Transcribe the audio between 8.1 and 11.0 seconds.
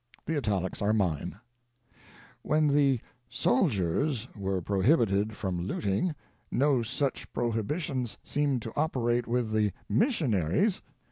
seemed to operate with the missionaries.